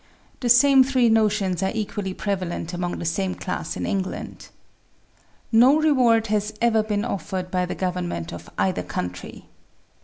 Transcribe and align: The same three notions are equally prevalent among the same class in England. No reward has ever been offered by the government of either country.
The 0.39 0.49
same 0.49 0.83
three 0.83 1.09
notions 1.09 1.61
are 1.61 1.69
equally 1.75 2.15
prevalent 2.15 2.73
among 2.73 2.97
the 2.97 3.05
same 3.05 3.35
class 3.35 3.77
in 3.77 3.85
England. 3.85 4.47
No 5.51 5.79
reward 5.79 6.25
has 6.25 6.51
ever 6.59 6.81
been 6.81 7.05
offered 7.05 7.51
by 7.51 7.67
the 7.67 7.75
government 7.75 8.33
of 8.33 8.49
either 8.57 8.81
country. 8.81 9.45